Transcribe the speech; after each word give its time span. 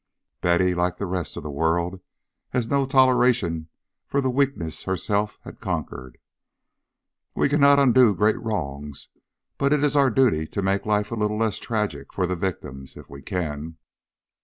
Betty, 0.41 0.73
like 0.73 0.97
the 0.97 1.05
rest 1.05 1.37
of 1.37 1.43
the 1.43 1.51
world, 1.51 2.01
had 2.49 2.71
no 2.71 2.87
toleration 2.87 3.69
for 4.07 4.19
the 4.19 4.31
weaknesses 4.31 4.85
herself 4.85 5.37
had 5.43 5.59
conquered. 5.59 6.17
"We 7.35 7.47
cannot 7.47 7.77
undo 7.77 8.15
great 8.15 8.39
wrongs, 8.41 9.09
but 9.59 9.71
it 9.73 9.83
is 9.83 9.95
our 9.95 10.09
duty 10.09 10.47
to 10.47 10.63
make 10.63 10.87
life 10.87 11.11
a 11.11 11.15
little 11.15 11.37
less 11.37 11.59
tragic 11.59 12.13
for 12.13 12.25
the 12.25 12.35
victims, 12.35 12.97
if 12.97 13.11
we 13.11 13.21
can." 13.21 13.77